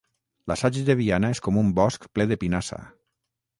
L'assaig 0.51 0.79
de 0.87 0.95
Viana 1.01 1.31
és 1.37 1.43
com 1.49 1.61
un 1.63 1.71
bosc 1.81 2.09
ple 2.19 2.29
de 2.35 2.41
pinassa. 2.45 2.83